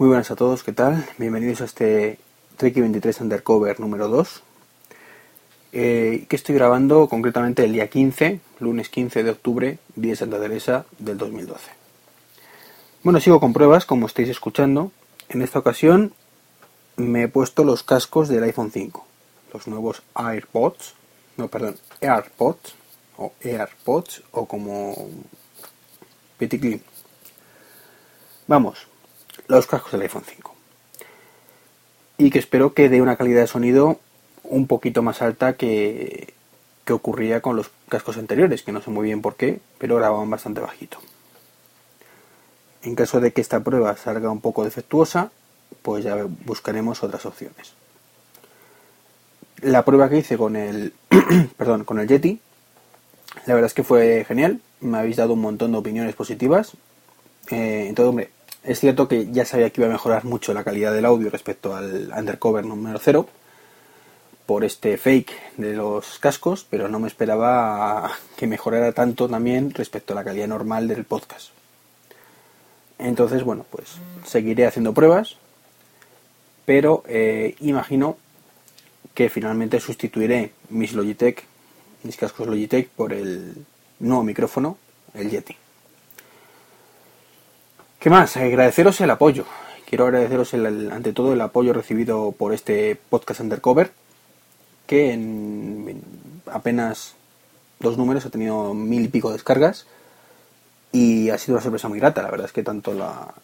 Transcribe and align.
Muy 0.00 0.08
buenas 0.08 0.30
a 0.30 0.34
todos, 0.34 0.62
¿qué 0.62 0.72
tal? 0.72 1.06
Bienvenidos 1.18 1.60
a 1.60 1.66
este 1.66 2.18
Treki 2.56 2.80
23 2.80 3.20
Undercover 3.20 3.80
número 3.80 4.08
2, 4.08 4.42
eh, 5.72 6.24
que 6.26 6.36
estoy 6.36 6.54
grabando 6.54 7.06
concretamente 7.06 7.66
el 7.66 7.74
día 7.74 7.90
15, 7.90 8.40
lunes 8.60 8.88
15 8.88 9.22
de 9.22 9.30
octubre, 9.30 9.78
día 9.96 10.12
de 10.12 10.16
Santa 10.16 10.40
Teresa 10.40 10.86
del 10.98 11.18
2012. 11.18 11.70
Bueno, 13.02 13.20
sigo 13.20 13.40
con 13.40 13.52
pruebas, 13.52 13.84
como 13.84 14.06
estáis 14.06 14.30
escuchando. 14.30 14.90
En 15.28 15.42
esta 15.42 15.58
ocasión 15.58 16.14
me 16.96 17.24
he 17.24 17.28
puesto 17.28 17.62
los 17.62 17.82
cascos 17.82 18.30
del 18.30 18.44
iPhone 18.44 18.70
5, 18.70 19.06
los 19.52 19.66
nuevos 19.66 20.02
AirPods, 20.14 20.94
no, 21.36 21.48
perdón, 21.48 21.76
AirPods, 22.00 22.74
o 23.18 23.34
AirPods, 23.44 24.22
o 24.30 24.46
como 24.46 25.10
Petit 26.38 26.82
Vamos, 28.46 28.86
los 29.56 29.66
cascos 29.66 29.92
del 29.92 30.02
iPhone 30.02 30.24
5. 30.26 30.54
Y 32.18 32.30
que 32.30 32.38
espero 32.38 32.74
que 32.74 32.88
dé 32.88 33.02
una 33.02 33.16
calidad 33.16 33.40
de 33.40 33.46
sonido 33.46 33.98
un 34.44 34.66
poquito 34.66 35.02
más 35.02 35.22
alta 35.22 35.54
que, 35.54 36.34
que 36.84 36.92
ocurría 36.92 37.40
con 37.40 37.56
los 37.56 37.70
cascos 37.88 38.16
anteriores, 38.16 38.62
que 38.62 38.72
no 38.72 38.80
sé 38.80 38.90
muy 38.90 39.04
bien 39.04 39.22
por 39.22 39.36
qué, 39.36 39.60
pero 39.78 39.96
grababan 39.96 40.30
bastante 40.30 40.60
bajito. 40.60 40.98
En 42.82 42.94
caso 42.94 43.20
de 43.20 43.32
que 43.32 43.40
esta 43.40 43.60
prueba 43.60 43.96
salga 43.96 44.30
un 44.30 44.40
poco 44.40 44.64
defectuosa, 44.64 45.30
pues 45.82 46.04
ya 46.04 46.16
buscaremos 46.44 47.02
otras 47.02 47.26
opciones. 47.26 47.74
La 49.62 49.84
prueba 49.84 50.08
que 50.08 50.18
hice 50.18 50.38
con 50.38 50.56
el, 50.56 50.94
perdón, 51.56 51.84
con 51.84 51.98
el 51.98 52.08
Yeti, 52.08 52.40
la 53.46 53.54
verdad 53.54 53.66
es 53.66 53.74
que 53.74 53.84
fue 53.84 54.24
genial. 54.26 54.60
Me 54.80 54.98
habéis 54.98 55.16
dado 55.16 55.34
un 55.34 55.40
montón 55.40 55.72
de 55.72 55.78
opiniones 55.78 56.14
positivas. 56.14 56.72
Eh, 57.50 57.86
entonces, 57.88 58.08
hombre, 58.08 58.30
es 58.62 58.80
cierto 58.80 59.08
que 59.08 59.30
ya 59.32 59.44
sabía 59.44 59.70
que 59.70 59.80
iba 59.80 59.88
a 59.88 59.92
mejorar 59.92 60.24
mucho 60.24 60.52
la 60.52 60.64
calidad 60.64 60.92
del 60.92 61.06
audio 61.06 61.30
respecto 61.30 61.74
al 61.74 62.12
Undercover 62.16 62.64
número 62.64 62.98
0 62.98 63.26
por 64.46 64.64
este 64.64 64.98
fake 64.98 65.32
de 65.56 65.74
los 65.74 66.18
cascos, 66.18 66.66
pero 66.68 66.88
no 66.88 66.98
me 66.98 67.08
esperaba 67.08 68.10
que 68.36 68.46
mejorara 68.46 68.92
tanto 68.92 69.28
también 69.28 69.72
respecto 69.72 70.12
a 70.12 70.16
la 70.16 70.24
calidad 70.24 70.48
normal 70.48 70.88
del 70.88 71.04
podcast. 71.04 71.50
Entonces, 72.98 73.44
bueno, 73.44 73.64
pues 73.70 73.96
seguiré 74.26 74.66
haciendo 74.66 74.92
pruebas, 74.92 75.36
pero 76.66 77.02
eh, 77.06 77.54
imagino 77.60 78.18
que 79.14 79.30
finalmente 79.30 79.80
sustituiré 79.80 80.52
mis 80.68 80.92
Logitech, 80.92 81.44
mis 82.02 82.16
cascos 82.16 82.46
Logitech 82.46 82.88
por 82.90 83.12
el 83.12 83.54
nuevo 84.00 84.22
micrófono, 84.22 84.76
el 85.14 85.30
Yeti. 85.30 85.56
¿Qué 88.00 88.08
más? 88.08 88.34
Agradeceros 88.38 88.98
el 89.02 89.10
apoyo. 89.10 89.44
Quiero 89.86 90.06
agradeceros 90.06 90.54
ante 90.54 91.12
todo 91.12 91.34
el 91.34 91.40
apoyo 91.42 91.74
recibido 91.74 92.32
por 92.32 92.54
este 92.54 92.96
podcast 92.96 93.40
Undercover, 93.40 93.92
que 94.86 95.12
en, 95.12 96.02
apenas 96.46 97.12
dos 97.78 97.98
números 97.98 98.24
ha 98.24 98.30
tenido 98.30 98.72
mil 98.72 99.04
y 99.04 99.08
pico 99.08 99.30
descargas 99.30 99.86
y 100.92 101.28
ha 101.28 101.36
sido 101.36 101.56
una 101.56 101.62
sorpresa 101.62 101.88
muy 101.88 101.98
grata. 101.98 102.22
La 102.22 102.30
verdad 102.30 102.46
es 102.46 102.54
que 102.54 102.62
tanto 102.62 102.94
la, 102.94 103.34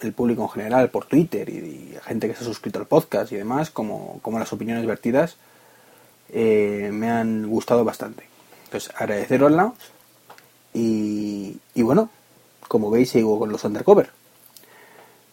el 0.00 0.12
público 0.12 0.42
en 0.42 0.48
general 0.48 0.90
por 0.90 1.04
Twitter 1.04 1.48
y, 1.48 1.94
gente 2.02 2.26
que 2.26 2.34
se 2.34 2.40
ha 2.40 2.46
suscrito 2.48 2.80
al 2.80 2.86
podcast 2.86 3.30
y 3.30 3.36
demás, 3.36 3.70
como, 3.70 4.18
como 4.22 4.40
las 4.40 4.52
opiniones 4.52 4.86
vertidas, 4.86 5.36
eh, 6.30 6.90
me 6.92 7.10
han 7.10 7.48
gustado 7.48 7.84
bastante. 7.84 8.24
Entonces, 8.64 8.92
agradecerosla 8.96 9.72
y, 10.74 11.58
y 11.74 11.82
bueno, 11.82 12.10
como 12.68 12.90
veis, 12.90 13.10
sigo 13.10 13.38
con 13.38 13.50
los 13.50 13.64
undercover. 13.64 14.10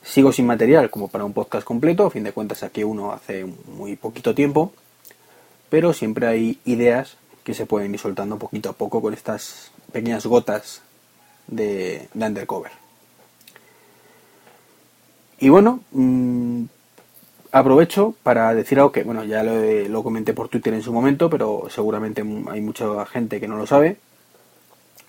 Sigo 0.03 0.31
sin 0.31 0.45
material 0.45 0.89
como 0.89 1.09
para 1.09 1.25
un 1.25 1.33
podcast 1.33 1.65
completo, 1.65 2.05
a 2.05 2.11
fin 2.11 2.23
de 2.23 2.31
cuentas 2.31 2.63
aquí 2.63 2.83
uno 2.83 3.11
hace 3.11 3.45
muy 3.45 3.95
poquito 3.95 4.33
tiempo, 4.33 4.71
pero 5.69 5.93
siempre 5.93 6.27
hay 6.27 6.59
ideas 6.65 7.17
que 7.43 7.53
se 7.53 7.65
pueden 7.65 7.93
ir 7.93 7.99
soltando 7.99 8.39
poquito 8.39 8.69
a 8.69 8.73
poco 8.73 9.01
con 9.01 9.13
estas 9.13 9.71
pequeñas 9.91 10.25
gotas 10.25 10.81
de, 11.47 12.07
undercover. 12.13 12.71
Y 15.39 15.49
bueno, 15.49 15.81
mm, 15.91 16.63
aprovecho 17.51 18.15
para 18.23 18.53
decir 18.53 18.79
algo 18.79 18.91
que, 18.91 19.03
bueno, 19.03 19.23
ya 19.25 19.43
lo, 19.43 19.61
lo, 19.89 20.03
comenté 20.03 20.33
por 20.33 20.49
Twitter 20.49 20.73
en 20.73 20.81
su 20.81 20.93
momento, 20.93 21.29
pero 21.29 21.67
seguramente 21.69 22.21
hay 22.21 22.61
mucha 22.61 23.05
gente 23.05 23.39
que 23.39 23.47
no 23.47 23.57
lo 23.57 23.67
sabe 23.67 23.97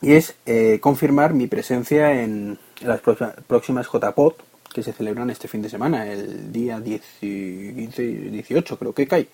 y 0.06 0.12
es 0.12 0.36
eh, 0.46 0.78
confirmar 0.80 1.34
mi 1.34 1.48
presencia 1.48 2.22
en 2.22 2.60
las 2.82 3.00
próximas 3.00 3.88
JPOD 3.88 4.34
que 4.72 4.84
se 4.84 4.92
celebran 4.92 5.30
este 5.30 5.48
fin 5.48 5.62
de 5.62 5.68
semana, 5.68 6.06
el 6.06 6.52
día 6.52 6.78
18 6.78 8.78
creo 8.78 8.92
que 8.92 9.08
cae, 9.08 9.26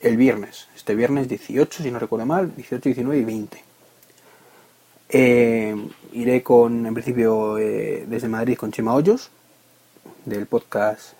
el 0.00 0.16
viernes, 0.16 0.66
este 0.74 0.96
viernes 0.96 1.28
18 1.28 1.80
si 1.80 1.92
no 1.92 2.00
recuerdo 2.00 2.26
mal, 2.26 2.52
18, 2.56 2.88
19 2.88 3.20
y 3.20 3.24
20. 3.24 3.64
Eh, 5.10 5.76
iré 6.12 6.42
con, 6.42 6.84
en 6.84 6.94
principio, 6.94 7.56
eh, 7.56 8.04
desde 8.08 8.26
Madrid 8.26 8.56
con 8.56 8.72
Chema 8.72 8.94
Hoyos, 8.94 9.30
del 10.24 10.46
podcast 10.46 11.12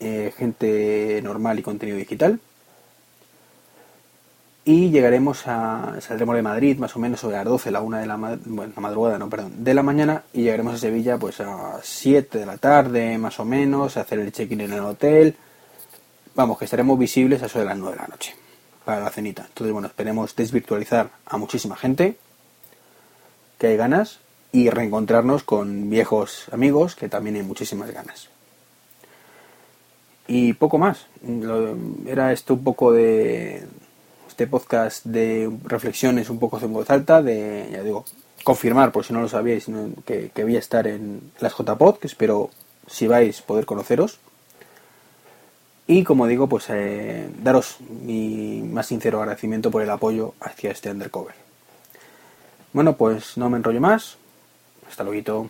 Gente 0.00 1.20
Normal 1.22 1.58
y 1.58 1.62
Contenido 1.62 1.98
Digital 1.98 2.40
y 4.64 4.90
llegaremos 4.90 5.46
a 5.46 6.00
saldremos 6.00 6.36
de 6.36 6.42
Madrid 6.42 6.78
más 6.78 6.96
o 6.96 6.98
menos 6.98 7.20
sobre 7.20 7.36
las 7.36 7.44
12 7.44 7.70
la 7.70 7.82
1 7.82 7.98
de 7.98 8.06
la, 8.06 8.16
bueno, 8.16 8.72
madrugada 8.76 9.18
no 9.18 9.28
perdón 9.28 9.62
de 9.62 9.74
la 9.74 9.82
mañana 9.82 10.24
y 10.32 10.42
llegaremos 10.42 10.74
a 10.74 10.78
Sevilla 10.78 11.18
pues 11.18 11.40
a 11.40 11.80
7 11.82 12.38
de 12.38 12.46
la 12.46 12.56
tarde 12.56 13.18
más 13.18 13.38
o 13.40 13.44
menos 13.44 13.96
a 13.96 14.00
hacer 14.00 14.20
el 14.20 14.32
check-in 14.32 14.62
en 14.62 14.72
el 14.72 14.80
hotel. 14.80 15.36
Vamos 16.34 16.58
que 16.58 16.64
estaremos 16.64 16.98
visibles 16.98 17.42
a 17.42 17.46
eso 17.46 17.58
de 17.58 17.66
las 17.66 17.76
9 17.76 17.94
de 17.94 18.02
la 18.02 18.08
noche 18.08 18.34
para 18.84 19.00
la 19.00 19.10
cenita. 19.10 19.44
Entonces 19.46 19.72
bueno 19.72 19.88
esperemos 19.88 20.34
desvirtualizar 20.34 21.10
a 21.26 21.36
muchísima 21.36 21.76
gente 21.76 22.16
que 23.58 23.66
hay 23.66 23.76
ganas 23.76 24.20
y 24.50 24.70
reencontrarnos 24.70 25.44
con 25.44 25.90
viejos 25.90 26.46
amigos 26.52 26.96
que 26.96 27.10
también 27.10 27.36
hay 27.36 27.42
muchísimas 27.42 27.90
ganas. 27.90 28.30
Y 30.26 30.54
poco 30.54 30.78
más. 30.78 31.06
Era 32.06 32.32
esto 32.32 32.54
un 32.54 32.64
poco 32.64 32.92
de 32.92 33.66
este 34.34 34.48
podcast 34.48 35.06
de 35.06 35.48
reflexiones 35.62 36.28
un 36.28 36.40
poco 36.40 36.58
en 36.58 36.72
voz 36.72 36.90
alta, 36.90 37.22
de, 37.22 37.68
ya 37.70 37.84
digo, 37.84 38.04
confirmar, 38.42 38.90
por 38.90 39.04
si 39.04 39.12
no 39.12 39.20
lo 39.20 39.28
sabíais, 39.28 39.66
que, 40.04 40.32
voy 40.42 40.56
a 40.56 40.58
estar 40.58 40.88
en 40.88 41.30
las 41.38 41.56
JPod, 41.56 41.98
que 41.98 42.08
espero, 42.08 42.50
si 42.88 43.06
vais, 43.06 43.40
poder 43.42 43.64
conoceros. 43.64 44.18
Y 45.86 46.02
como 46.02 46.26
digo, 46.26 46.48
pues 46.48 46.64
eh, 46.70 47.30
daros 47.44 47.76
mi 47.80 48.60
más 48.62 48.88
sincero 48.88 49.20
agradecimiento 49.20 49.70
por 49.70 49.82
el 49.82 49.90
apoyo 49.90 50.34
hacia 50.40 50.72
este 50.72 50.90
undercover. 50.90 51.36
Bueno, 52.72 52.96
pues 52.96 53.36
no 53.36 53.48
me 53.48 53.58
enrollo 53.58 53.80
más. 53.80 54.16
Hasta 54.88 55.04
luego. 55.04 55.48